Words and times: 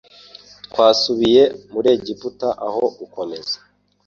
Twasubiye 0.65 1.43
muri 1.73 1.87
Egiputa 1.97 2.49
aho 2.67 2.81
gukomeza 2.97 3.57